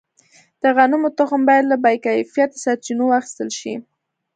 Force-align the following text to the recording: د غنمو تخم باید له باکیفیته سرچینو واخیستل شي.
د 0.61 0.63
غنمو 0.75 1.09
تخم 1.17 1.41
باید 1.49 1.65
له 1.71 1.77
باکیفیته 1.83 2.57
سرچینو 2.63 3.03
واخیستل 3.07 3.49
شي. 3.59 3.73